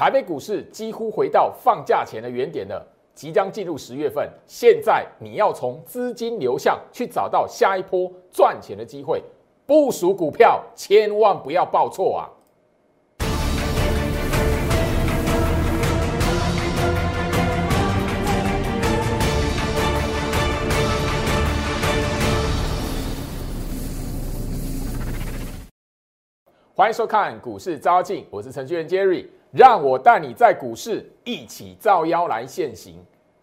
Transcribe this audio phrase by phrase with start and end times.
[0.00, 2.82] 台北股市几乎回到放假前的原点了，
[3.14, 4.26] 即将进入十月份。
[4.46, 9.22] 现在你要从资金流向去找到下一波赚钱的机会，
[9.66, 12.24] 部署股票千万不要报错啊！
[26.74, 32.94] 欢迎收看股市招镜，我是程序员 Jerry，让我带你在股市一起造妖来现行。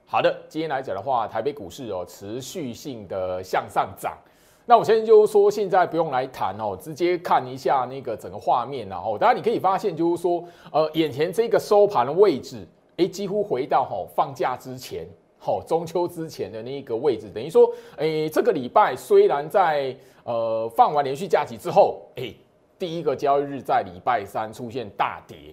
[0.06, 4.18] 好的，今天来讲的话，台北股市哦持续性的向上涨。
[4.66, 12.66] 那我先就是说，现在不用来谈哦，直接看一下那个整个画面然后，当然你可以发现就是说，呃，眼前这个收盘的位置，
[12.96, 15.06] 哎，几乎回到吼放假之前，
[15.38, 19.94] 吼中秋之前的那一个位置，等于说，哎，这个礼拜虽然在
[20.24, 22.34] 呃放完连续假期之后，哎。
[22.80, 25.52] 第一个交易日在礼拜三出现大跌，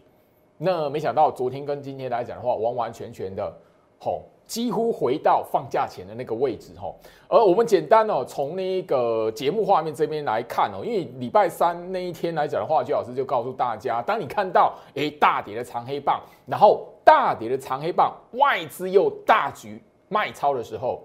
[0.56, 3.52] 那没想到昨天跟今天来讲的话，完完全全的
[3.98, 6.95] 吼，几乎回到放假前的那个位置吼。
[7.29, 21.02] 而我们简单哦，从那个节目画面这边来看哦，因为礼拜三那一天来讲的话，就老师就告诉大家，当你看到诶大跌的长黑棒，然后大跌的长黑棒，外资又大举卖超的时候，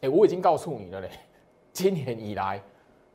[0.00, 1.10] 诶，我已经告诉你了嘞，
[1.72, 2.60] 今年以来。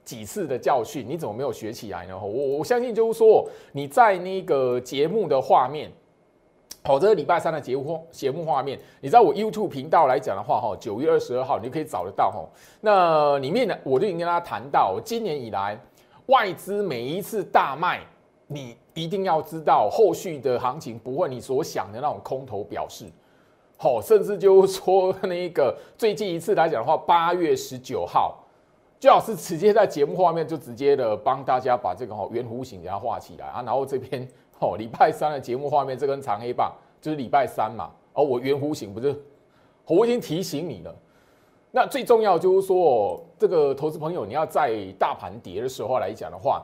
[0.05, 2.17] 几次的教训，你怎么没有学起来呢？
[2.17, 5.89] 我我相信就是说，你在那个节目的画面，
[6.83, 12.45] 好，这个礼拜三的节目节目画面，你在我 YouTube 频道来讲的话，哈，九月二十二号你就可以找得到哈。
[12.81, 15.79] 那里面呢，我就已经跟大家谈到，今年以来
[16.25, 18.01] 外资每一次大卖，
[18.47, 23.05] 你一定要知道后续的行情不会你所想的那种空头表示，
[23.77, 28.37] 好，甚至就是说那个最近一次来讲的话，八月十九号。
[29.03, 34.25] 最好是直接在节目画面就直接的帮大家把这个哈圆弧形给它画起来啊，然后这边
[34.59, 39.13] 哦礼拜三的节目画面这根长黑棒就是礼拜三嘛，哦我圆弧形不是，
[39.87, 40.95] 我已经提醒你了。
[41.69, 46.63] 那最重要就是说，这个投资朋友你要在大盘跌的时候来讲的话，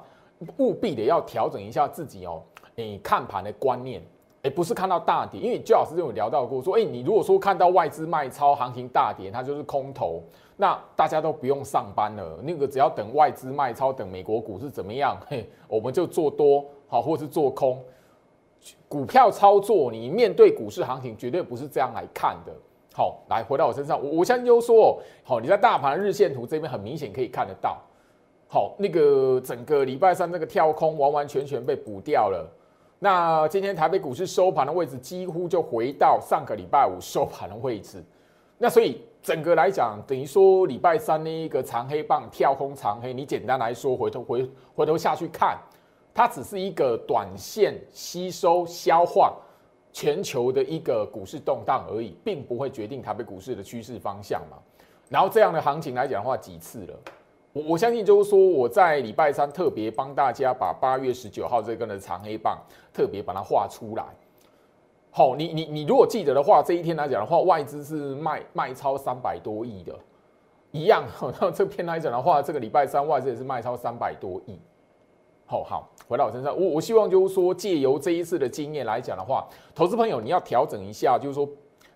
[0.59, 2.41] 务必得要调整一下自己哦，
[2.73, 4.01] 你看盘的观念。
[4.43, 10.23] 哎，不是看到大跌，因为周老师就有聊到过，说，哎，你如果说看到外资卖超，行情大跌，它就是空头，
[10.61, 17.81] 那大家都不用上班了，那个只要等外资卖超，等美国股市怎么样，嘿，我们就做多好，或是做空，
[18.89, 22.51] 股票操作，你面对股市行情绝对不是这样来看的。
[22.93, 27.77] 好，来回到我身上，我我相信就说，好，你在大盘日线图这边很明显可以看得到，
[28.49, 32.45] 好，那个整个礼拜三那个跳空完完全全被补掉了。
[32.99, 38.03] 那今天台北股市收盘的位置几乎就回到上个礼拜五收盘的位置，
[38.57, 45.55] 那所以整个来讲，等于说礼拜三那一个长黑棒跳空长黑，你简单来说，回头回回头下去看，
[46.15, 49.37] 它只是一个短线吸收消化
[49.93, 54.57] 全球的一个股市动荡而已，并不会决定台北股市的趋势方向嘛。
[55.09, 56.99] 然后这样的行情来讲的话，几次了。
[57.53, 62.57] 我我相信就是说，我在礼拜三特别帮大家把八月十九号这根的长黑棒
[62.91, 64.03] 特别把它画出来。
[65.11, 69.93] 好，你你你如果记得的话，这一天来讲的话，外资是卖卖超三百多亿的，
[70.71, 71.03] 一样。
[71.41, 74.59] 那这篇来讲的话，这个礼拜三外资也是卖超三百多亿。
[75.45, 81.49] 好好，回到我身上，我我希望就是说，借由这一次的经验来讲的话，投资朋友你要调整一下，就是说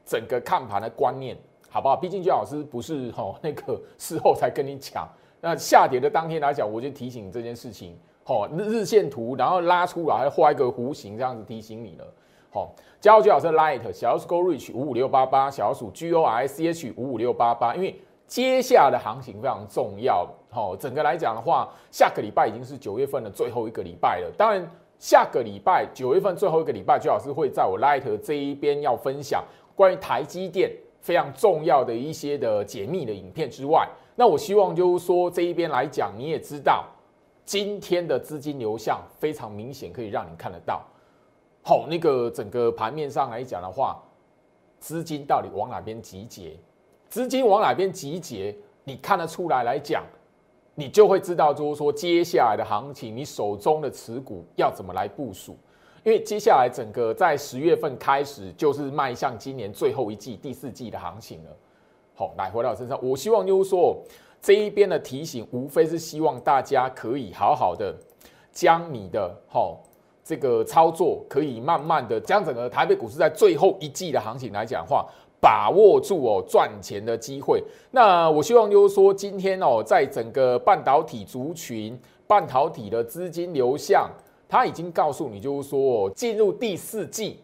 [0.04, 1.38] 整个看盘的观念，
[1.70, 1.96] 好不好？
[1.96, 5.08] 毕竟姜老师不是吼那个事后才跟你讲。
[5.40, 12.08] 那下跌的当天来讲，我就提醒你这件事情，好，日日线图，然后拉出来画一个弧形，这样子提醒你了，
[12.54, 12.72] 好，
[13.02, 24.70] 加入最好是 Light 小鼠 Go Reach 五五六八八，小鼠 G O I C H 五五六八八，因为接下来的行情非常重要，好，整个来讲的话，下个礼拜已经是九月份的最后一个礼拜了，当然
[25.00, 29.44] 下个礼拜九月份最后一个礼拜，最好是会在我 Light 这一边要分享
[29.76, 30.72] 关于台积电
[31.02, 33.90] 非常重要的一些的解密的影片之外。
[34.16, 36.86] 那我希望就是说这一边来讲，你也知道
[37.46, 40.84] 今天的资金流向非常明显，可以让你看得到。
[41.66, 44.04] 好，那个整个盘面上来讲的话，
[44.80, 46.58] 资金到底往哪边集结？
[47.10, 48.54] 资金往哪边集结？
[48.84, 50.04] 你看得出来来讲，
[50.76, 55.56] 你就会知道，就是说接下来的行情，你手中的持股要怎么来部署？
[56.04, 61.52] 因为接下来整个在十月份开始，就是迈向今年最后一季第四季的行情了。
[62.14, 64.04] 好，来回到我身上，我希望就是说
[64.42, 67.96] 这一边的提醒，无非是希望大家可以好好的
[68.52, 69.82] 将你的好
[70.24, 75.06] 这个操作，可以慢慢的将整个台北股市在最后一季的行情来讲话，
[75.42, 77.62] 把握住哦赚钱的机会。
[77.92, 84.10] 那我希望就是说今天哦，在整个半导体族群、半导体的资金流向，
[84.48, 87.40] 它已经告诉你就是说进入第四季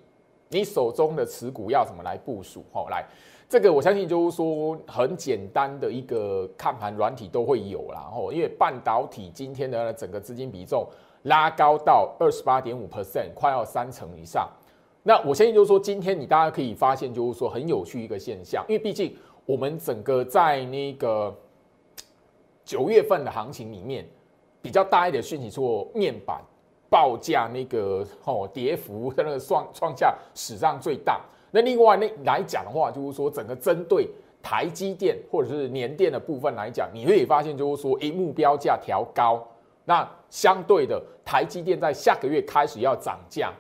[0.48, 2.64] 你手中的持股要怎么来部署？
[2.72, 3.06] 好，来，
[3.50, 8.10] 这个我相信就是说很简单的一个看盘软体都会有啦。
[8.16, 10.88] 哦，因为半导体今天的整个资金比重
[11.24, 14.50] 拉高到二十八点五 percent，快要三成以上。
[15.04, 21.36] 那我相信就是说，今天你大家可以发现就是说很有趣一个现象，因为毕竟我们整个在那个
[22.64, 24.08] 九月份的行情里面，
[24.62, 26.42] 比较大一点讯息说面板。
[26.92, 31.22] 报价那个哦，跌幅的那个创创下史上最大。
[31.52, 34.10] 那另外那来讲的话，就是说整个针对
[34.42, 39.48] 台积电或者是年电的部分来讲，你可以发现就是说，诶，目标价调高。
[39.90, 43.52] 那相对的，台积电在下个月开始要涨价。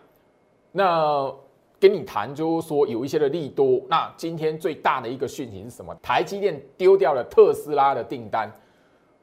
[0.71, 1.33] 那
[1.79, 3.81] 跟你谈就是说有一些的利多。
[3.89, 5.95] 那今天最大的一个讯息是什么？
[6.03, 8.47] 台积电丢掉了特斯拉的订单。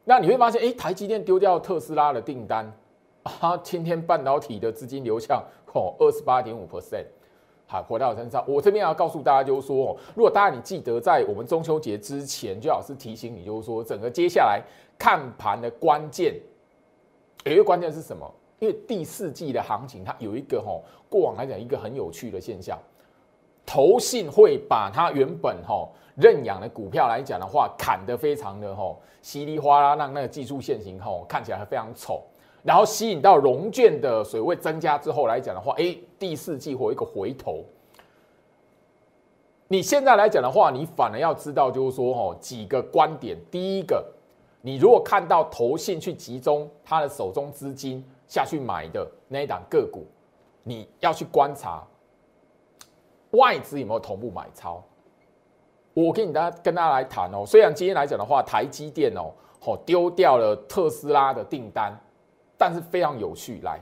[0.03, 2.77] 那你会发现，诶，台积电丢掉特斯拉的订单。
[3.23, 5.41] 啊，今天半导体的资金流向
[5.75, 7.05] 哦，二十八点五 percent，
[7.69, 14.61] 好，回到我身上，我这边要告诉大家，就是说，如果大家你记得在我们中秋节之前，就老师提醒你，就是说整个接下来
[14.99, 16.35] 看盘的关键，
[17.45, 18.29] 有一个关键是什么？
[18.59, 22.79] 因为第四季的行情，它有一个哈，过往来讲一个很有趣的现象，
[23.67, 25.87] 投信会把它原本哈
[26.17, 32.23] 认养的股票来讲的话，砍得非常的哈稀里哗啦，让那个技术线型哈看起来非常丑。
[32.63, 37.65] 然后吸引到融券的水位增加之后来讲的话，哎，第四季或一个回头。
[39.69, 43.37] 你现在来讲的话，你反而要知道，就是说，哦，几个观点。
[43.51, 44.05] 第一个，
[44.67, 50.05] 你如果看到投信去集中他的手中资金下去买的那一档个股，
[50.65, 51.87] 你要去观察
[53.31, 54.83] 外资有没有同步买超。
[55.95, 59.31] 我跟你大家跟大家来谈哦，虽然今天来讲的话，台积电哦，
[59.65, 61.97] 哦丢掉了特斯拉的订单。
[62.59, 63.81] 但是非常有趣，来，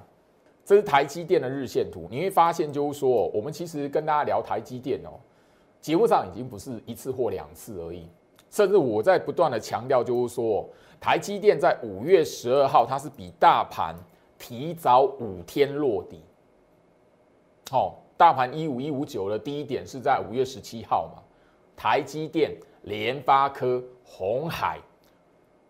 [0.66, 5.16] 这是台积电的日线图，你会发现就是说，我们其实跟大家聊台积电哦，
[5.80, 8.06] 节目上已经不是一次或两次而已，
[8.54, 10.64] 甚至我在不断的强调，就是说，
[11.00, 13.96] 台积电在五月十二号，它是比大盘
[14.38, 16.22] 提早五天落底，
[17.68, 21.20] 好，大盘一五一五九的低点是在五月十七号嘛，
[21.74, 24.78] 台积电、联发科、红海。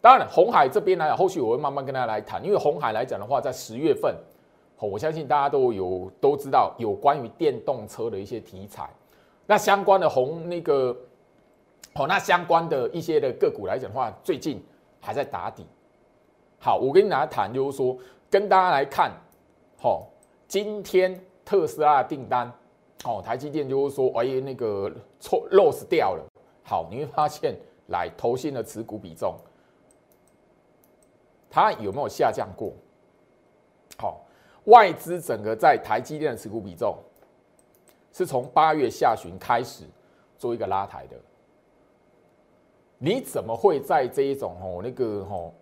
[0.03, 2.45] 当然，红海这边呢，后续我会慢慢跟大家来谈。
[2.45, 4.15] 因为红海来讲的话，在十月份，
[4.79, 8.91] 我相信大家都有都知道有关于电动车的一些题材。
[9.47, 10.95] 那相关的红那个，
[11.93, 14.61] 哦，那相关的一些的个股来讲的话，最近
[15.01, 15.65] 还在打底。
[16.59, 17.97] 好，我跟大家谈，就是说
[18.31, 19.13] 跟大家来看，
[19.79, 20.09] 好，
[20.49, 22.51] 今天特斯拉的订单，
[23.05, 24.91] 哦，台积电就是说，哎，那个
[25.21, 26.27] 错 loss 掉了。
[26.65, 27.55] 好，你会发现，
[27.89, 29.37] 来投新的持股比重。
[31.51, 32.73] 它有没有下降过？
[33.99, 34.25] 好，
[34.65, 36.97] 外资整个在台积电的持股比重
[38.13, 39.85] 是从八月下旬开始
[40.39, 41.17] 做一个拉抬的。
[42.99, 45.53] 你怎么会在这一种哦那个哦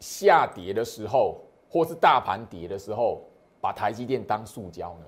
[0.00, 3.22] 下跌的时候，或是大盘跌的时候，
[3.60, 5.06] 把台积电当塑胶呢？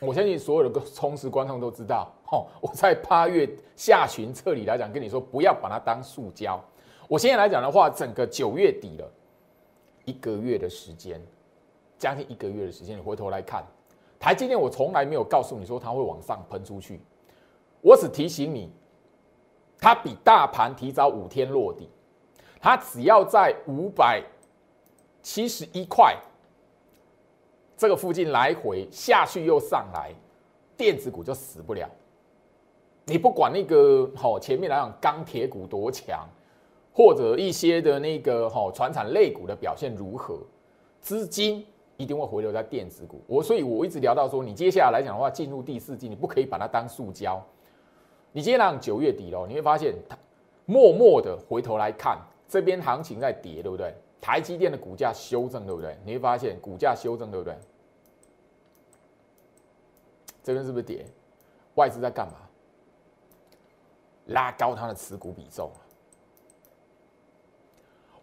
[0.00, 6.62] 我相信所有的忠实观众都知道，哦， 我在八月下旬这里来讲，跟你说不要把它当塑胶。
[7.08, 9.10] 我现在来讲的话，整个九月底了。
[10.04, 11.20] 一个月的时间，
[11.98, 13.62] 将近一个月的时间，你回头来看，
[14.18, 17.00] 台积电，我从来没有告诉你说它会往上喷出去，
[17.82, 18.70] 我只提醒你，
[19.80, 21.88] 它比大盘提早五天落地，
[22.60, 24.22] 它只要在五百
[25.22, 26.16] 七十一块
[27.76, 30.12] 这个附近来回下去又上来，
[30.76, 31.88] 电子股就死不了。
[33.04, 36.28] 你不管那个好前面来讲钢铁股多强。
[36.90, 40.36] 或者一些的那个哈船产类股的表现如何？
[41.00, 41.64] 资金
[41.96, 43.22] 一定会回流在电子股。
[43.28, 47.40] 我所以，我一直聊到说，你接下来来讲的话，进入第四季，你不可以把它当塑胶。
[48.38, 50.16] 你接下来九月底喽，你会发现它
[50.64, 52.16] 默默的回头来看，
[52.46, 53.92] 这边行情在跌，对不对？
[54.20, 55.98] 台积电的股价修正，对不对？
[56.04, 57.58] 你会发现股价修正，对不对？
[60.44, 61.04] 这边是不是跌？
[61.74, 62.34] 外资在干嘛？
[64.26, 65.68] 拉高它的持股比重。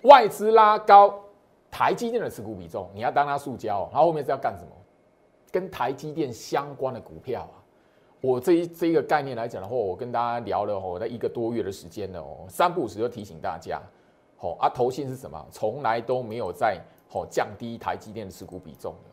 [0.04, 1.26] 外资拉高
[1.70, 4.70] 台积电的持股比重，你要当它塑胶，它后面是要干什么？
[5.52, 7.60] 跟台积电相关的股票啊，
[8.22, 13.82] 我这一这一个概念来讲的话，我跟大家聊了哦，在一个多月的时间了哦，三不五时就提醒大家，
[14.40, 15.46] 哦啊，投信是什么？
[15.52, 16.82] 从来都没有在
[17.12, 19.10] 哦降低台积电的持股比重的。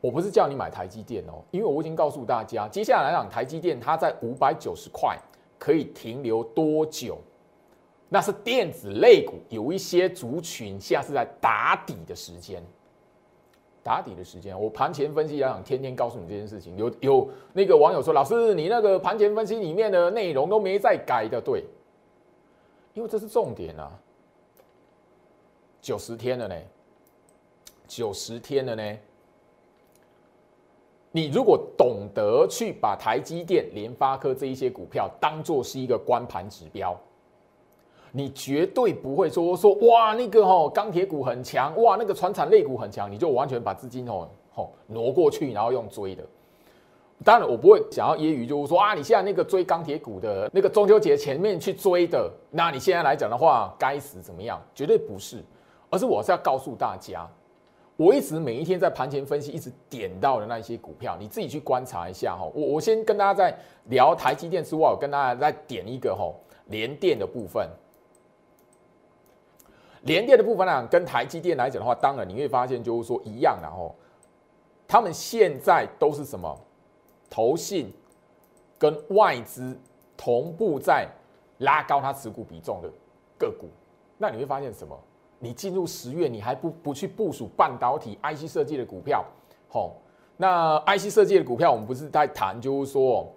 [0.00, 5.16] 我不是叫你买台积电哦，因为我已经告诉大家，接下来讲台积电它在五百九十块
[5.58, 7.18] 可以停留多久？
[8.08, 12.62] 那是电子类股有一些族群现在是在打底的时间，
[13.82, 16.76] 打底的时间，我盘前分析来讲，天天告诉你这件事情。
[16.76, 21.64] 有有那个网友说，老师，你那个盘前分析里面的内容都没再改的，对，
[22.94, 23.90] 因为这是重点啊。
[25.80, 26.54] 九十天了呢，
[27.88, 28.98] 九十天了呢。
[31.14, 36.98] 你如果懂得去把台积电、联发科这一些股票当做是一个关盘指标，
[38.14, 46.22] 你绝对不会说说哇那个吼钢铁股很强，哇那个船产类股很强，你就完全把资金吼吼挪过去，然后用追的。
[47.24, 54.60] 当然我不会想要揶揄，就是说啊你现在那个追钢铁股的那个中秋节前面去追的，那你现在来讲的话该死怎么样？
[54.74, 55.42] 绝对不是，
[55.88, 57.26] 而是我是要告诉大家。
[57.96, 62.50] 我一直每一天在盘前分析，一直点到的那些股票，你自己去观察一下哈。
[62.52, 66.32] 我我先跟大家在聊台积电之外，我跟大家再点一个哈
[66.66, 67.68] 联电的部分。
[70.02, 73.94] 联电的部分呢，跟台积电来讲的话，当然你会发现就是说一样，然后
[74.86, 76.58] 他们现在都是什么？
[77.30, 77.92] 投信
[78.78, 79.78] 跟外资
[80.16, 81.08] 同步在
[81.58, 82.90] 拉高它持股比重的
[83.38, 83.68] 个股，
[84.18, 84.98] 那你会发现什么？
[85.38, 89.24] 你进入十月，你还不不去部署半导体 IC 设计的股票，
[89.68, 89.96] 好，
[90.36, 93.32] 那 IC 设计的股票，我们不是在谈，就是说，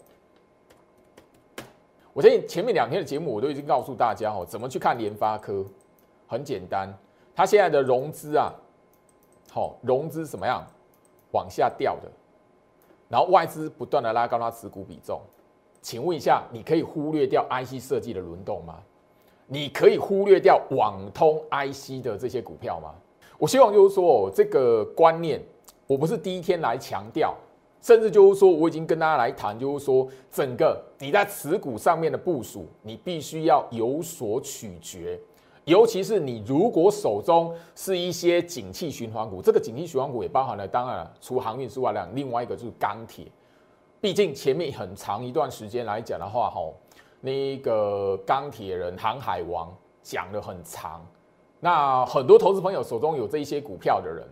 [2.13, 5.65] 我相信前面两天的节目我都已经告诉大家，哦，怎么去看联发科，
[6.27, 6.91] 很简单，
[7.35, 8.53] 它现在的融资啊，
[9.51, 10.65] 好，融资怎么样，
[11.31, 12.09] 往下掉的，
[13.09, 15.21] 然后外资不断的拉高它持股比重，
[15.81, 18.79] 请问一下，你可以忽略掉 IC 设计的轮动吗？
[19.47, 22.95] 你可以忽略掉网通 IC 的这些股票吗？
[23.37, 25.39] 我希望就是说，这个观念
[25.85, 27.35] 我不是第一天来强调，
[27.79, 35.19] 甚至就是说，我已经跟大家来谈，就是说，整个你在持股上面的部署，你必须要有所取决，
[35.65, 43.25] 尤其是你如果手中是一些景气循环股，这个景气循环股也包含了，当然，除航运之外，两另外一个就是钢铁，
[43.99, 46.73] 毕竟前面很长一段时间来讲的话，吼。
[47.21, 51.03] 那个钢铁人、航海王讲的很长，
[51.59, 54.23] 那很多投资朋友手中有这一些股票的人，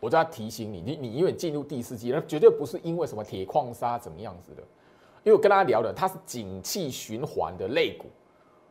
[0.00, 4.60] 我就要提醒你，你你因为进入第四季，那绝对不是因为什么铁矿砂怎么样子的，
[5.24, 8.04] 因为我跟大家聊的，它是景气循环的类股，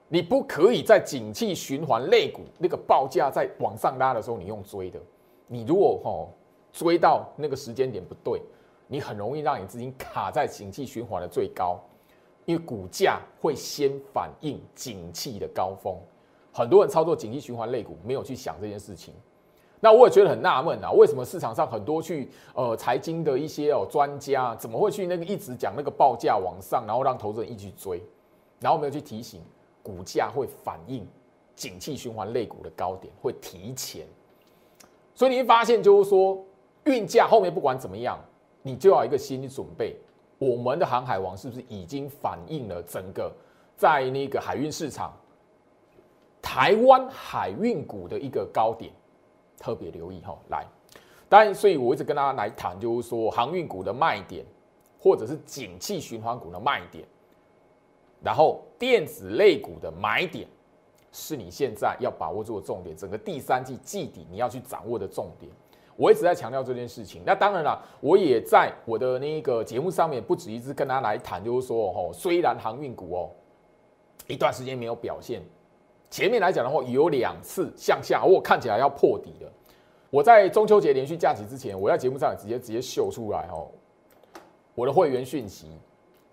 [0.07, 4.99] 你不可以在景气循环类股那个报价在往上拉的时候，你用追的，
[5.47, 6.29] 你如果吼
[6.71, 8.41] 追到那个时间点不对，
[8.87, 11.79] 你很容易让你资金卡在景气循环的最高。
[12.45, 15.97] 因为股价会先反映景气的高峰，
[16.53, 19.15] 很多人操作景气循环类股没有去想这件事情，
[19.79, 27.99] 那我也觉得很纳闷啊，为什么市场上很多去呃财经的一些哦专家怎么会去那个一直讲那个报价往上，然后让投资人一直追，
[28.59, 29.41] 然后没有去提醒
[29.85, 31.07] 股价会反映
[31.55, 34.07] 景气循环类股的高点会提前，
[35.13, 36.43] 所以你会发现就是说
[36.85, 38.19] 运价后面不管怎么样，
[38.63, 39.95] 你就要一个心理准备。
[40.39, 43.31] 我们的航海王是不是已经反映了整个
[43.77, 45.13] 在那个海运市场，
[46.41, 48.91] 台湾海运股的一个高点？
[49.57, 50.65] 特别留意哈，来，
[51.29, 54.45] 当然，所以我一直跟大家来谈，就是说航运股的卖点，
[54.99, 57.07] 或者是景气循环股的卖点，
[58.25, 60.47] 然后电子类股的买点，
[61.11, 62.97] 是你现在要把握住的重点。
[62.97, 65.51] 整个第三季季底你要去掌握的重点。
[65.95, 67.21] 我一直在强调这件事情。
[67.23, 73.29] 那当然了，我也在我的那个节目上面不止一次跟他来谈，就是说，哦，虽然航运股哦
[74.27, 75.41] 一段时间没有表现，
[76.09, 79.51] 前面来讲的话有两次向下，我看起来要破底了。
[80.09, 83.69] 我在中秋节连续假期之前，我在节目上直接直接秀出来哦，
[84.73, 85.67] 我的会员讯息，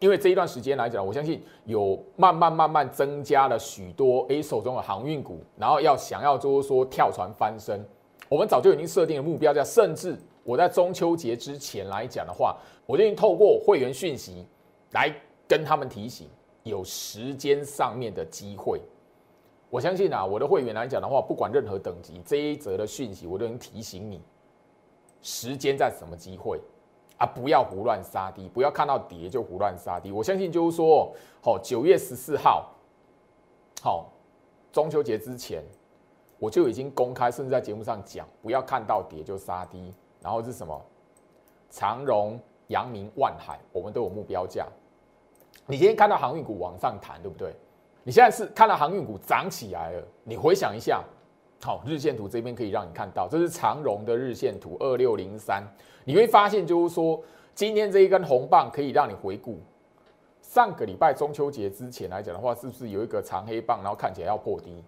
[0.02, 7.86] 因为这一段时间来讲，我相信有慢慢慢慢增加了许多 A 手中的航运股，然后要想要就是说跳船翻身。
[8.28, 14.44] 我们早就已经设定了目标价，甚至我在中秋节之前来讲的话，我就已经透过会员讯息
[14.90, 15.14] 来
[15.46, 16.28] 跟他们提醒
[16.64, 18.80] 有时间上面的机会。
[19.70, 24.20] 我相信啊，我的会员来讲的话，不管任何等级，这一则的讯息我都能提醒你，
[25.22, 26.58] 时间在什么机会
[27.16, 27.26] 啊？
[27.26, 30.12] 不要胡乱杀低，不要看到跌就胡乱杀低。
[30.12, 32.70] 我相信就是说，好，九月十四号，
[33.82, 34.10] 好，
[34.72, 35.64] 中秋节之前。
[36.38, 39.94] 我就已经公开，甚至在节目上讲，不要看到跌就杀低。
[40.20, 40.84] 然后是什么？
[41.70, 44.66] 长荣、阳明、万海，我们都有目标价。
[45.66, 47.54] 你今天看到航运股往上弹，对不对？
[48.02, 50.04] 你现在是看到航运股涨起来了。
[50.24, 51.04] 你回想一下，
[51.64, 55.62] 好，日线图这边可以让你看到，这是长荣的日线图二六零三。
[56.04, 57.22] 你会发现，就是说，
[57.54, 59.60] 今天这一根红棒可以让你回顾
[60.40, 64.82] 上个礼拜中秋节之前来讲的话，是不是有一个长黑棒，然后看起来要破低？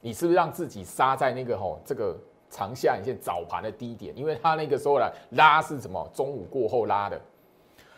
[0.00, 2.16] 你是不是让自己杀在那个吼这个
[2.48, 6.08] 长下影线早盘的低点，因为它那个时候呢拉是什么？
[6.14, 7.20] 中午过后拉的。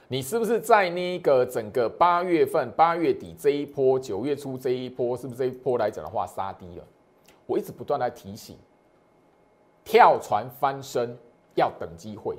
[0.09, 6.85] 你是不是在那个整个八月份、八月底这一波、九月初这一波，是不是这一波来讲的话杀低了？
[7.47, 8.57] 我一直不断在提醒，
[9.85, 11.17] 跳船翻身
[11.55, 12.37] 要等机会。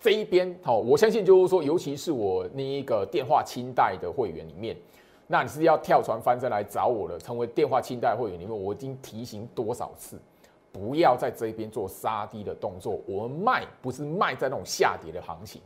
[0.00, 4.76] 这一边好，我相信就是说，尤其是我那一个电话清代的会员里面，
[5.26, 10.20] 那你是要跳船翻身来找我的，成为电话清代会员里面，我已经提醒多少次，
[10.70, 13.00] 不要在这边做杀低的动作。
[13.06, 15.62] 我们卖不是卖在那种下跌的行情，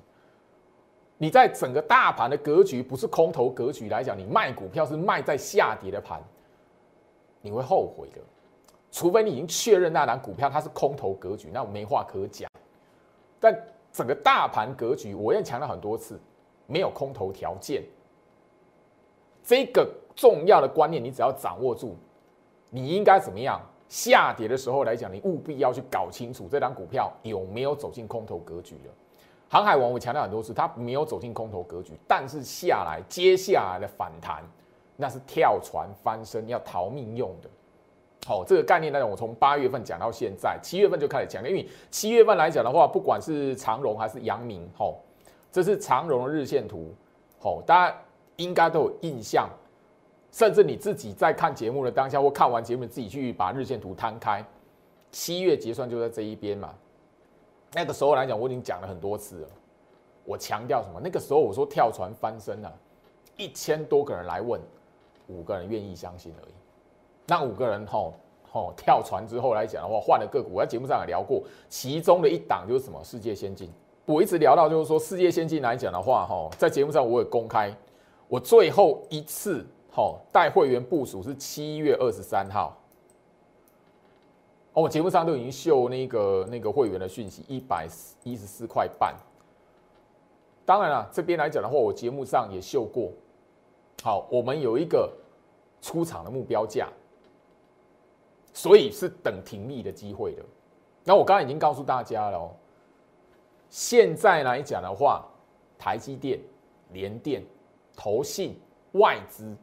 [1.17, 6.23] 你在整个大盘的格局不是空头格局来讲，你卖股票是卖在下跌的盘，
[7.41, 8.21] 你会后悔的。
[8.91, 12.51] 除非你已经确认那档股票它是空头格局，那我没话可讲。
[13.39, 13.55] 但
[13.93, 16.21] 整个大盘格局，我也强调很多次，
[16.67, 17.83] 没有空头条件。
[19.43, 21.97] 这个重要的观念，你只要掌握住，
[22.71, 23.61] 你应该怎么样？
[23.89, 28.93] 下跌的时候来讲，你务必要去搞清楚这张股票有没有走进空头格局了。
[29.49, 34.45] 航海王我强调很多次，它没有走进空头格局，但是下来接下来的反弹，
[34.95, 37.49] 那是跳船翻身要逃命用的。
[38.27, 41.49] 好，这个概念呢，我从八月份讲到现在，七月份就开始讲了。
[41.49, 45.01] 因为七月份来讲的话，不管是长荣还是阳明，吼，
[45.51, 46.95] 这是长荣的日线图，
[47.41, 47.97] 吼，大家
[48.37, 49.49] 应该都有印象。
[50.31, 54.45] 甚至你自己在看节目的当下，或看完节目自己去把日线图摊开，
[55.11, 56.75] 七月结算就在这一边嘛。
[57.73, 59.49] 那个时候来讲，我已经讲了很多次了。
[60.25, 61.01] 我强调什么？
[61.03, 62.79] 那个时候我说跳船翻身了，
[63.39, 64.61] 一千多个人来问，
[65.29, 66.53] 五个人愿意相信而已。
[67.29, 68.15] 那五个人吼
[68.51, 73.71] 吼跳船之后来讲的话，换了个股，我在节目上也聊过，其中的一档就是什么世界先进。
[74.07, 77.71] 我一直聊到就是说世界先进来讲的话，吼在节目上我也公开，
[78.27, 82.75] 我最后一次吼带会员部署是七月二十三号。
[84.73, 87.87] 哦，我节目上都已经秀那个那个会员的讯息，一百
[88.23, 89.15] 一十四块半。
[90.65, 93.11] 当然了，这边来讲的话，我节目上也秀过。
[94.03, 95.13] 好，我们有一个
[95.83, 96.89] 出场的目标价。
[98.59, 100.43] 所以是等停利的机会的。
[101.05, 102.51] 那我刚刚已经告诉大家了哦。
[103.71, 105.25] 现在来讲的话，
[105.79, 106.41] 台积电、
[106.93, 107.41] 联电、
[107.97, 108.59] 投信、
[108.95, 109.57] 外资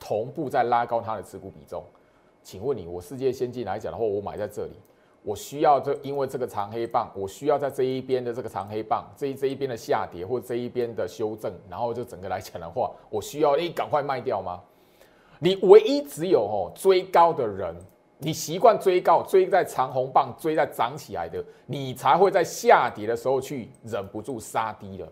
[0.00, 1.84] 同步在拉高它的持股比重。
[2.42, 4.72] 请问你，我世界先进来讲的话，我买在这里，
[5.22, 14.60] 我需要这因为这个长黑棒，我需要在这一边的这个长黑棒，这一这一边的下跌或这一边的修正，然后就整个来讲的话，我需要你赶快卖掉吗？
[15.38, 17.72] 你唯一只有哦追高的人。
[18.18, 25.06] 你习惯追高，追在长红棒，追在涨起来的，你才会在下跌的时候去忍不住杀低了。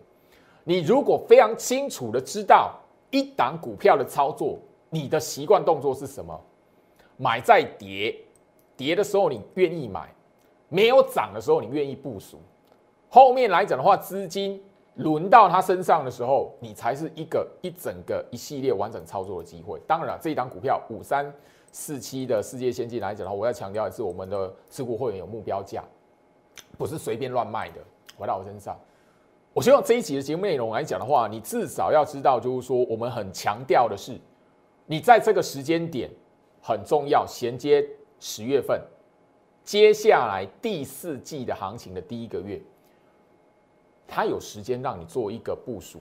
[0.63, 2.73] 你如果非常清楚的知道
[3.11, 4.57] 一档股票的操作，
[4.89, 6.39] 你的习惯动作是什么？
[7.17, 8.15] 买在跌，
[8.75, 10.11] 跌的时候你愿意买，
[10.67, 12.39] 没有涨的时候你愿意部署。
[13.07, 14.59] 后面来讲的话，资金
[14.95, 19.79] 轮到他身上的时候，你才是一个一整个一系列完整操作的机会。
[19.85, 21.31] 当然了，这一档股票五三。
[21.75, 25.83] 四期的世界先进来讲的话，我要强调的是，我们的持股会员有目标价，
[26.77, 27.81] 不是随便乱卖的。
[28.17, 28.79] 回到我身上，
[29.51, 34.17] 我希望这一集的节目内容来讲的话，你至少要知道，就是说我们很强调的是，
[34.85, 36.09] 你在这个时间点
[36.61, 37.85] 很重要，衔接
[38.21, 38.81] 十月份，
[39.65, 42.61] 接下来第四季的行情的第一个月，
[44.07, 45.99] 它有时间让你做一个部署。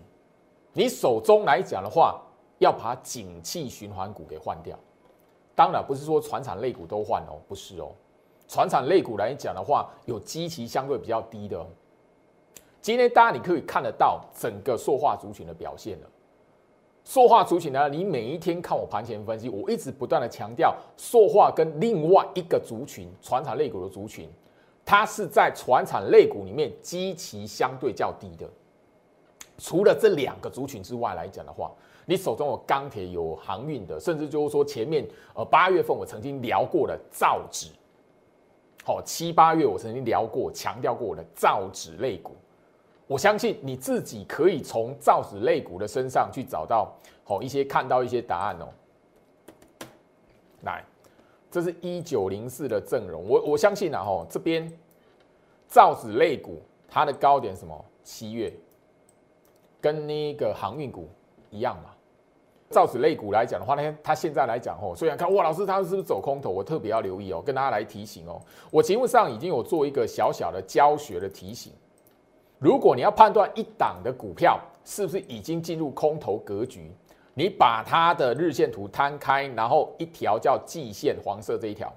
[0.72, 2.22] 你手中来讲的话，
[2.58, 4.78] 要把景气循环股给换掉。
[5.54, 7.92] 当然不是说船产类股都换哦，不是哦。
[8.48, 11.64] 船产类股来讲的话，有基期相对比较低的。
[12.82, 16.08] 今天大家你可以看得到整个塑化族群的表现了。
[17.04, 24.28] 塑化族群呢，你每一天看我盘前分析，我一直不断的强调，塑化跟另外一个族群船产类股的族群，
[24.84, 28.48] 它是在船产类股里面基期相对较低的。
[29.56, 31.70] 除了这两个族群之外来讲的话。
[32.06, 37.68] 你手中有钢铁、有航运的，甚至就是说前面呃八月份我曾经聊过的造纸，
[38.84, 42.32] 好七八月我曾经聊过、强调过我的造纸类股，
[43.06, 46.92] 我相信你自己可以从造纸类股的身上去找到
[47.24, 48.68] 好一些看到一些答案哦。
[50.62, 50.84] 来，
[51.50, 54.70] 这是一九零四的阵容，我我相信啊哈这边
[55.66, 57.84] 造纸类股它的高点什么？
[58.02, 58.52] 七月，
[59.80, 61.08] 跟那个航运股
[61.50, 61.93] 一样嘛。
[62.70, 66.50] 造纸类股来讲的话呢，它现在来讲哦，虽然看哇，老师他是不是走空头？
[66.50, 68.40] 我特别要留意哦，跟大家来提醒哦。
[68.70, 71.72] 我节目上已经有做一个小小的教学的提醒。
[72.58, 76.90] 如果你要判断一档的股票是不是已经进入空头格局，
[77.34, 81.92] 你把它的日线图摊开，然后一条叫季线黄色这一条，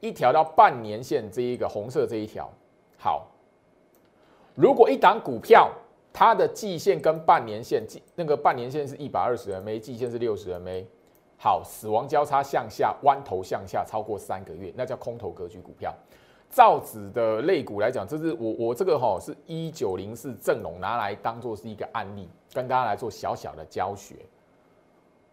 [0.00, 2.48] 一条到半年线这一个红色这一条。
[2.98, 3.26] 好，
[4.54, 5.70] 如果一档股票
[6.18, 10.82] 它的季线跟半年线，季那个半年线是一百二十 MA，季线是六十 MA。
[11.36, 15.94] 好，死亡交叉向下，弯头向下超过三个月，那叫空头格局股票。
[16.48, 24.14] 造纸的类股来讲，这是我我这个哈是一九零四正龙拿来当做是一个案例，跟大家来做小小的教学。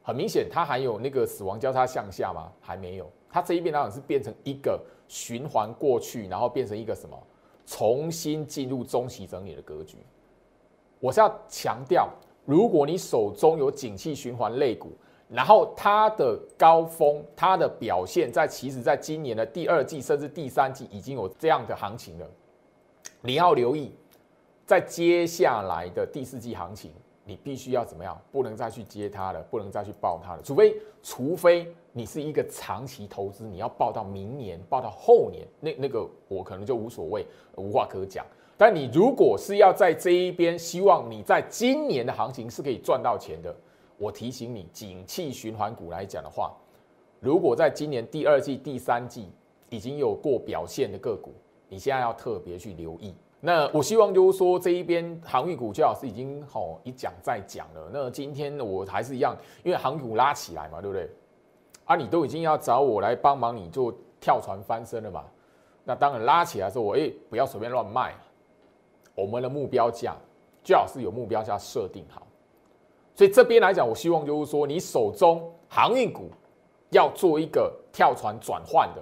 [0.02, 2.52] 很明显，它还有那个死亡交叉向下吗？
[2.60, 7.18] 还没有，它这一边当然是变成一个循环过去，然后变成一个什么，
[7.66, 10.00] 重新进入中期整理的格局。
[11.04, 12.08] 我是要强调，
[12.46, 14.90] 如果你手中有景气循环类股。
[15.28, 22.30] 然后它的高峰，它的表现在其实在今年的第二季甚至第三季已经有这样的行情了。
[23.20, 23.92] 你要留意，
[24.66, 26.92] 在接下来的第四季行情，
[27.26, 28.18] 你必须要怎么样？
[28.32, 30.42] 不能再去接它了，不能再去报它了。
[30.42, 38.26] 除非，除非你是一个长期投资，你要报到明年，报到后年，那那个我可能就无所谓，无话可讲。
[38.58, 43.54] 但你如果是要在这一边，希望你在今年的行情是可以赚到钱的。
[43.98, 46.54] 我提醒你，景气循环股来讲的话，
[47.20, 49.32] 如果在今年第二季、第三季
[49.70, 51.34] 已经有过表现的个股，
[51.70, 53.14] 你现在要特别去留意。
[53.40, 57.90] 那我希望就是说，这一边航运股最好是已经好一讲再讲了。
[57.92, 61.10] 那今天我还是一样，因为航股拉起来嘛，对不对？
[61.86, 65.26] 啊，你都已经要找我来帮忙你做跳船翻身了嘛？
[65.84, 68.16] 那当然拉起来的时候，我哎不要随便乱卖，
[69.16, 70.16] 我们的目标价
[70.64, 72.26] 最好是有目标价设定好。
[73.16, 76.32] 所以这边来讲，我希望就是说，你手中航运股
[76.90, 79.02] 要做一个跳船转换的，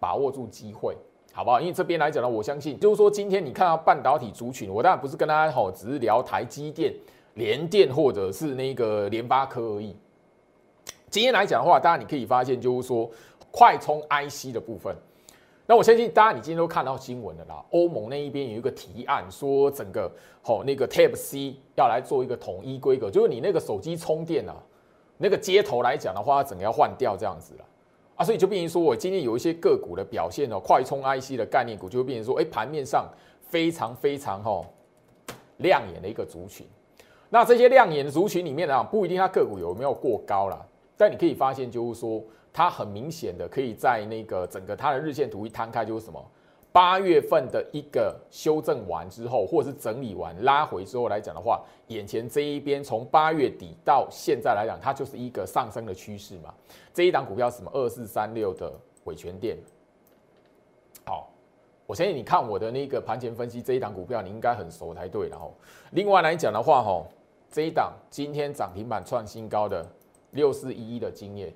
[0.00, 0.96] 把握住机会，
[1.32, 1.60] 好不好？
[1.60, 6.94] 因为这边来讲呢，我相信就是说，今天你看到半导体族群，我当然不是跟大家吼，只是聊台积电、
[7.34, 9.94] 联电或者是那个联发科而已。
[11.10, 13.10] 今天来讲的话，大家你可以发现就是说，
[13.50, 14.96] 快充 IC 的部分。
[15.64, 17.64] 那我相信大家，你今天都看到新闻了啦。
[17.70, 20.10] 欧盟那一边有一个提案，说整个
[20.42, 24.56] 好那个 Type C 要来做一个统一规格，就是你那个手机充电啊，
[25.18, 27.64] 那个接头来讲的话，整个要换掉这样子了
[28.16, 28.24] 啊。
[28.24, 33.08] 所以就变成说我今天有一些个股的表现哦，快充 IC 的概念股就会变成说，哎，盘面上
[33.40, 34.66] 非常非常哈
[35.58, 36.66] 亮眼的一个族群。
[37.30, 40.60] 那这些亮眼的族群里面呢，不一定它个股有没有过高啦，
[40.96, 42.20] 但你可以发现就是说。
[42.52, 46.22] 它很明显的可以在那个整个它的日线图一摊开，就是什么？
[46.70, 56.54] 八月份的一个修正完之后，或者是整理完拉回之后来讲的话，眼前这一边从八月底到现在来讲，它就是一个上升的趋势嘛。
[56.94, 57.70] 这一档股票什么？
[57.74, 58.72] 二四三六的
[59.04, 59.58] 伟权店。
[61.04, 61.30] 好，
[61.86, 65.28] 我相信你看我的那个盘前分析，这一档股票你应该很熟才对。
[65.28, 65.54] 然后，
[65.90, 67.04] 另外来讲的话，哈，
[67.50, 69.86] 这一档今天涨停板创新高的
[70.30, 71.52] 六四一一的经验。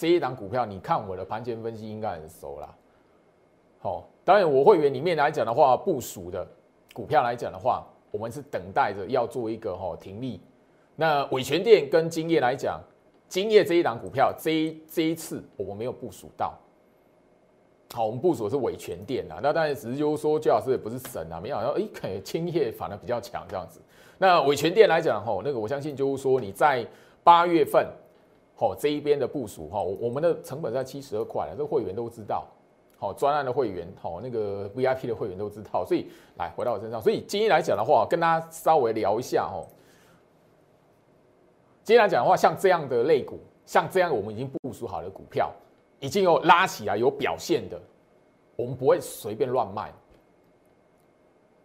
[0.00, 2.74] 这一档股票，你看我的盘前分析应该很熟啦。
[3.80, 6.48] 好，当然我会员里面来讲的话，部署的
[6.94, 10.40] 股票来讲的话，我们是等待着要做一个哈停利。
[10.96, 12.80] 那伟权店跟金业来讲，
[13.28, 16.58] 金业这一档股票，这一这一次我们没有部署到。
[17.92, 19.38] 好，我们部署的是伟权店啊。
[19.42, 23.78] 那当然只是就是说，最老师也不是神啊，没想到哎，金叶反而比较强这样子。
[24.16, 26.86] 那伟权店来讲哈，那个我相信就是说你在
[27.22, 27.86] 八月份。
[28.60, 32.46] 好，这一边的部署哈，我们的成本在七十二块了，这会员都知道。
[32.98, 35.82] 好，专案的会员，好，那个 VIP 的会员都知道。
[35.82, 39.64] 所以来回到我身上，所以今天来讲的话，跟大家稍微聊一下哦。
[41.82, 45.50] 今天来讲的话，像这样的类股，像这样我们已经部署好的股票，
[45.98, 47.80] 已经有拉起来有表现的，
[48.56, 49.90] 我们不会随便乱卖。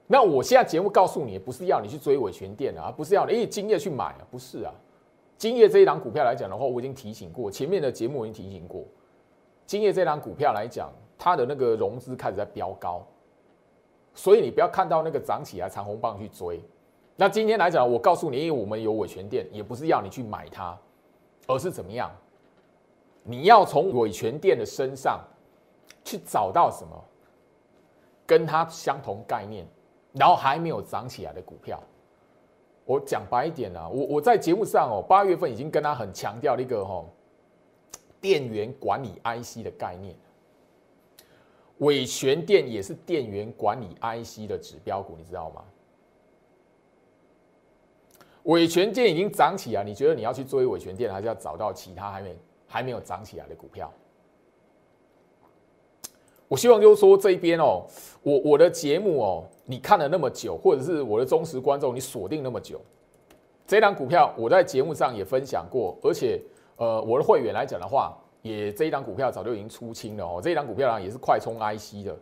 [0.07, 4.73] 那我现在节目告诉你，不是要你去追尾全店啊，不是要你哎今夜去买啊，不是啊。
[5.37, 8.83] 金业这一档股票来讲的话，我已经提醒过，前面的节目我已经提醒过。
[9.65, 13.05] 金业这档股票来讲，它的那个融资开始在飙高，
[14.13, 16.61] 所以你不要看到那个涨起来长红棒去追。
[17.15, 20.77] 那今天来讲，我告诉你，因为我们有伟权店，也不是要你去买它，
[21.47, 22.11] 而是怎么样？
[23.23, 25.19] 你要从伟权店的身上
[26.03, 27.03] 去找到什么
[28.25, 29.65] 跟它相同概念，
[30.13, 31.81] 然后还没有涨起来的股票。
[32.85, 37.03] 我讲白一点啊，我我在节目上哦，八月份已经跟他很强调了一个哈，
[38.21, 40.15] 电源管理 IC 的概念，
[41.79, 45.63] 伟权电也是电源管理 IC 的指标股，你知道吗？
[48.43, 53.91] 伟权电已经涨起来，你觉得你要去追伟权电，还是要找到其他还没还没有涨起来的股票？
[56.47, 57.83] 我希望就是说这一边哦，
[58.21, 62.79] 我我的节目哦，你看了那么久，或者是我的忠实观众，你锁定那么久，
[63.65, 66.39] 这档股票我在节目上也分享过，而且
[66.77, 72.15] 呃，我的会员来讲的话，也这一档股票早就已经出清了哦，这一档股票呢也是快充 IC 的。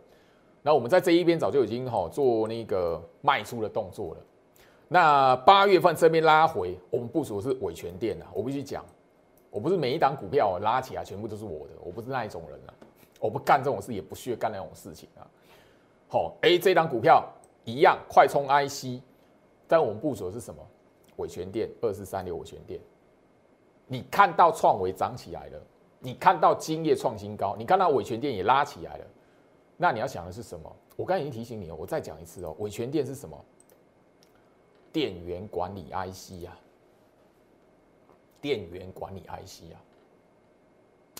[0.62, 4.20] 那我们在这一边早就已经哈做那个卖出的动作了。
[4.88, 8.82] 那八月份这边拉回，我们部署的是伟权店啊，我必须讲，
[9.50, 12.72] 我不是每一档股票拉起来全部都是我的，我不是那一种人啊，
[13.24, 15.24] 我不干这种事，也不屑干那种事情啊。
[16.10, 17.26] 好，哎，这档股票
[17.64, 19.00] 一样快充 IC，
[19.66, 20.62] 但我们部署的是什么？
[21.16, 22.78] 伟权店二四三六伟权店，
[23.86, 25.58] 你看到创维涨起来了，
[26.00, 29.04] 你看到金业创新高，你看到伟权店也拉起来了，
[29.78, 30.70] 那你要想的是什么？
[30.94, 33.42] 我刚才已经提醒你了，我再讲一次哦，伟权店是什么？
[34.92, 36.52] 电源管理 IC 啊，
[38.42, 39.80] 电源管理 IC 啊，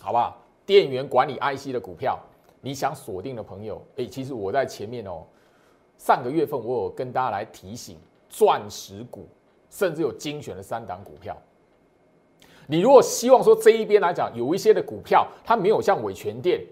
[0.02, 0.43] 好不好？
[0.66, 2.18] 电源管理 IC 的股票，
[2.60, 5.24] 你想锁定的朋友，哎，其实我在前面哦，
[5.98, 7.98] 上个月份我有跟大家来提醒
[8.28, 9.28] 钻石股，
[9.70, 11.36] 甚至有精选的三档股票。
[12.66, 16.64] 你如果希望说这一边来讲，有一些的股票它没有像伟全电，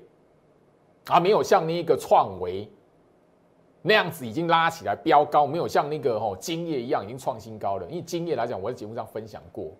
[1.06, 2.68] 啊，没有像那个创维。
[3.84, 7.86] 那样子已经拉起来飙高，没有像那个吼金业一样已经创新高了。
[7.90, 9.72] 因为金业来讲，我在节目上分享过。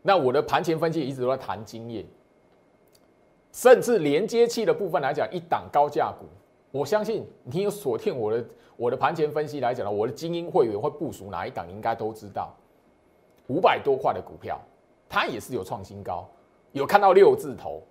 [0.00, 2.02] 那我的盘前分析一直都在谈金业，
[3.52, 6.26] 甚至连接器的部分来讲，一档高价股，
[6.70, 8.44] 我相信你有锁听我的
[8.76, 12.54] 我的盘前分析来讲呢，我的精英会员会部署哪一档，应该都知道。
[13.48, 14.60] 五百多块的股票，
[15.08, 16.28] 它也是有创新高，
[16.72, 17.82] 有看到六字头。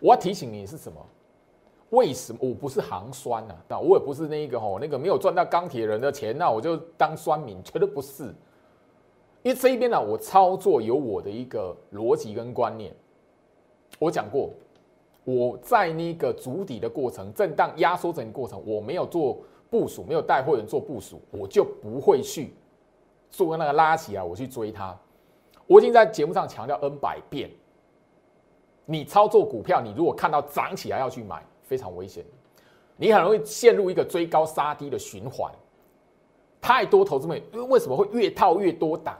[0.00, 0.98] 我要提醒你是什么？
[1.90, 3.54] 为什么我不是行酸呢？
[3.68, 8.24] 那我也不是那个吼，那个没有赚到钢铁人的钱，那我就当酸民，绝对不是。
[9.44, 12.92] 因为这一边呢，我操作有我的一个逻辑跟观念。
[13.98, 14.50] 我讲过，
[15.24, 19.38] 我在那个筑底的过程、震荡压缩整个过程，我没有做
[19.70, 22.54] 部署，没有带会员做部署，我就不会去
[23.30, 24.96] 做那个拉起来，我去追它。
[25.66, 27.50] 我已经在节目上强调 N 百遍，
[28.84, 31.44] 你操作股票，你如果看到涨起来要去买。
[31.68, 32.24] 非常危险，
[32.96, 35.50] 你很容易陷入一个追高杀低的循环。
[36.60, 39.18] 太多投资们，因为为什么会越套越多档？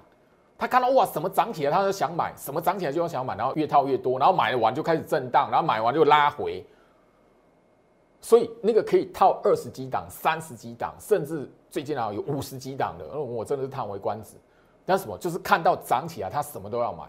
[0.59, 6.65] 他看到哇，什么涨起来他就想买，什么涨起来就要想买，然后越套越多，然后买完就开始震荡，然后买完就拉回。
[8.21, 14.37] 所以那个可以套二十几档、三十几档，甚至最近啊有五十几档的，我真的是叹为观止。
[14.85, 17.05] 那什么，就是看到涨起来，他什么都要买。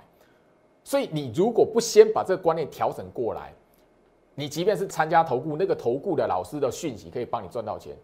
[0.84, 3.54] 所以你如果不先把这个观念调整过来，
[4.36, 7.96] 你即便是参加投顾，那个投顾的老师的讯息可以帮你赚到钱，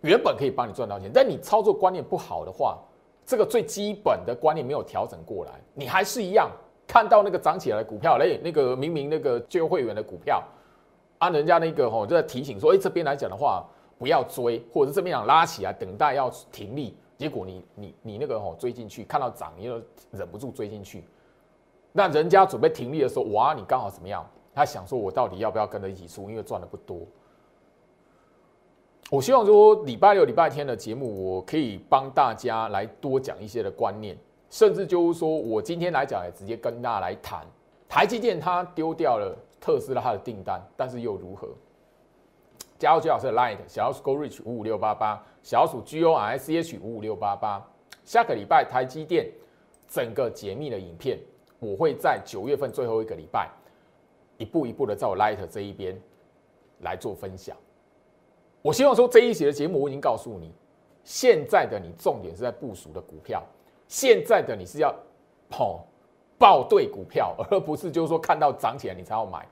[0.00, 2.78] 原本可以帮你赚到钱，但你操作观念不好的话，
[3.26, 6.50] 这个最基本的观念没有调整过来，你还是一样
[6.86, 10.42] 看到那个涨起来的股票，哎，那个明明那个旧会员的股票，
[11.18, 13.64] 啊，人家那个吼就在提醒说，哎，这边来讲的话
[13.98, 21.04] 不要追，或者是这边想拉起来等待要停利，结果你你你那个吼追进去，看到涨你又忍不住追进去，
[21.92, 24.24] 那人家准备停利的时候，哇，你刚好怎么样？
[24.56, 26.30] 他想说：“我到底要不要跟着一起出？
[26.30, 27.00] 因为赚的不多。
[29.10, 34.16] 我希望说礼拜六、礼拜天的节目，我可以帮大家来多讲一些的观念，
[34.50, 37.46] 甚至就是说我今天来讲，也直接跟大家来谈
[37.88, 41.48] 台积电，它丢掉了特斯拉它的订单，但是又如何？
[42.78, 47.64] 加入最好是 Light 小鼠 Go Reach 五五六八八，小鼠 G O R C H 五五六八八。
[48.04, 49.30] 下个礼拜台积电
[49.86, 51.18] 整个解密的影片，
[51.60, 53.48] 我会在九月份最后一个礼拜。”
[54.38, 55.96] 一步一步的在我 Light 这一边
[56.80, 57.56] 来做分享。
[58.64, 60.50] 我希望说这一节的节目我已经告诉你，
[61.04, 63.42] 现在的你重点是在部署的股票，
[63.86, 64.90] 现在的你是要
[65.50, 65.84] 跑
[66.38, 69.46] 报对股票，而不是就是说看到涨起来你才要买。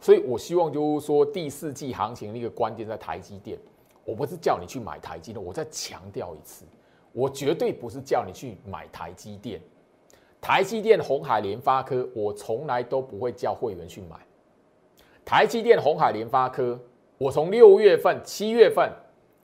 [0.00, 3.56] 所以我希望就是说第四季行情的一个关键在台积电，
[4.04, 6.64] 我不是叫你去买台积电，我再强调一次，
[7.12, 9.60] 我绝对不是叫你去买台积电。
[10.40, 14.16] 台积电、红海、联发科，我从来都不会叫会员去买。
[15.24, 16.78] 台积电、红海、联发科，
[17.18, 18.92] 我从六月份、七月份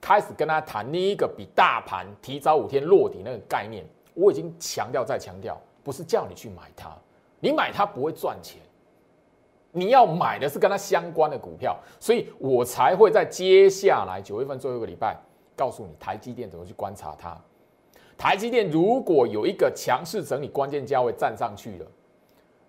[0.00, 6.94] 开始跟他谈那一个比大盘提早五天落底那个概念，我已经强调再强调，不是叫你去买它，
[7.40, 8.60] 你买它不会赚钱，
[9.70, 15.16] 你要买的是跟它相关的股票，所以我才会在接下来九月份最后一个礼拜
[15.56, 17.40] 告诉你台积电怎么去观察它。
[18.18, 21.86] 台积电如果有一个强势整理关键价位站上去了，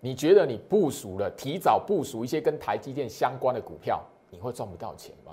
[0.00, 4.02] 你觉得你部署了提早部署一些跟台积电相关的股票，
[4.34, 5.32] 你会赚不到钱吗？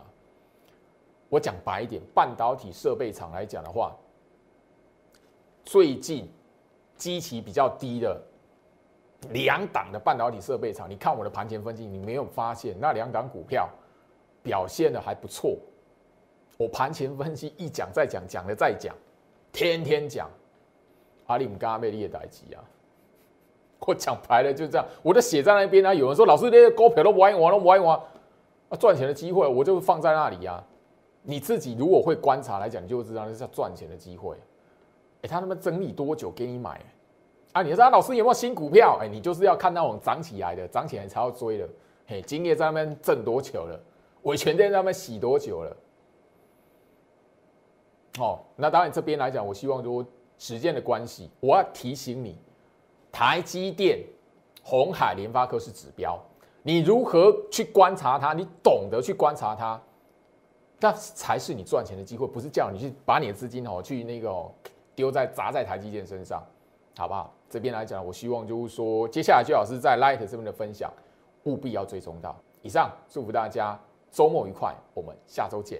[1.27, 3.95] 我讲白一点，半导体设备厂来讲的话，
[5.65, 6.29] 最近
[6.95, 8.21] 基期比较低的
[9.29, 13.67] 两档的半导体设备厂，你看我的盘前分析，你没有发现那两档股票
[14.43, 15.57] 表现的还不错？
[16.57, 18.95] 我盘前分析一讲再讲，讲了再讲。
[19.51, 20.29] 天天讲
[21.27, 22.63] 阿里姆加贝利的代机啊，
[23.79, 25.93] 我讲白了就这样，我都写在那边啊。
[25.93, 27.99] 有人说老师这些股票都玩一玩，都玩一玩
[28.71, 30.63] 啊，赚钱的机会我就放在那里呀。
[31.23, 34.35] 你自己如果会观察来讲，你就知道那是赚钱的机会。
[35.21, 36.81] 哎，他他妈整理多久给你买？
[37.51, 38.97] 啊，你说老师有没有新股票？
[39.01, 41.69] 哎，你就是要看那种涨起来的，涨起来才要追的。
[42.07, 43.79] 嘿，今夜在那边挣多久了？
[44.23, 45.77] 维权在那边洗多久了？
[48.19, 50.05] 哦，那当然这边来讲，我希望说
[50.37, 52.35] 时间的关系，我要提醒你，
[53.11, 53.99] 台积电、
[54.63, 56.17] 红海、联发科是指标，
[56.63, 58.33] 你如何去观察它？
[58.33, 59.81] 你懂得去观察它。
[60.79, 64.33] 那才是你赚钱的机会，不是叫你去把你的资金哦去那个
[64.95, 66.43] 丢在砸在台积电身上，
[66.97, 67.31] 好不好？
[67.49, 70.91] 这边来讲，我希望就是说，接下来就老师在 Light 这边的分享，
[71.43, 72.35] 务必要追踪到。
[72.63, 75.79] 以上，祝福大家周末愉快，我们下周见。